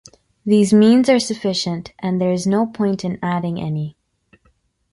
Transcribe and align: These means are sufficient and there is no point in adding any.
These 0.47 0.73
means 0.73 1.09
are 1.09 1.19
sufficient 1.19 1.93
and 1.99 2.19
there 2.19 2.31
is 2.31 2.47
no 2.47 2.65
point 2.65 3.05
in 3.05 3.19
adding 3.21 3.61
any. 3.61 3.95